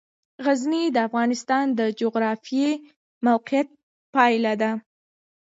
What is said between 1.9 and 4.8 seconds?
جغرافیایي موقیعت پایله ده.